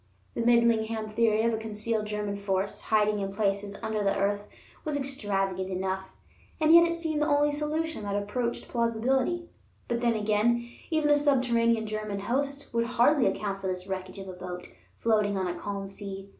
[0.33, 4.47] The Midlingham theory of a concealed German force, hiding in places under the earth,
[4.83, 6.09] was extravagant enough,
[6.59, 9.47] and yet it seemed the only solution that approached plausibility;
[9.87, 14.27] but then again even a subterranean German host would hardly account for this wreckage of
[14.27, 14.67] a boat,
[14.97, 16.29] floating on a calm sea.